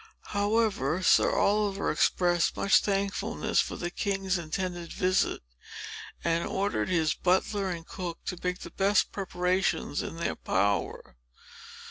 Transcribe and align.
However, 0.33 1.03
Sir 1.03 1.31
Oliver 1.31 1.91
expressed 1.91 2.57
much 2.57 2.77
thankfulness 2.81 3.61
for 3.61 3.75
the 3.75 3.91
king's 3.91 4.35
intended 4.39 4.91
visit, 4.91 5.43
and 6.23 6.43
ordered 6.47 6.89
his 6.89 7.13
butler 7.13 7.69
and 7.69 7.85
cook 7.85 8.17
to 8.25 8.37
make 8.43 8.61
the 8.61 8.71
best 8.71 9.11
preparations 9.11 10.01
in 10.01 10.15
their 10.17 10.35
power. 10.35 11.17